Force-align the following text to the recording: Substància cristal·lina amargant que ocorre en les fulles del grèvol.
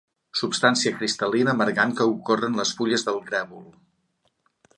Substància 0.39 0.93
cristal·lina 0.95 1.53
amargant 1.57 1.93
que 1.99 2.07
ocorre 2.15 2.51
en 2.53 2.59
les 2.61 2.73
fulles 2.81 3.07
del 3.11 3.21
grèvol. 3.29 3.71